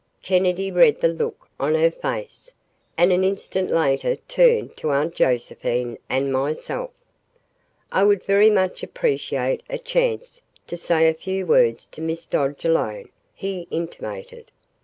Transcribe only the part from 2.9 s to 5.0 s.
and an instant later turned to